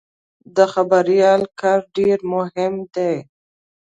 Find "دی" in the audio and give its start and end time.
2.95-3.13